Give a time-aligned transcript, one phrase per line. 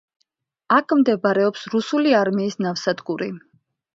[0.77, 3.31] აქ მდებარეობს რუსული არმიის ნავსადგური.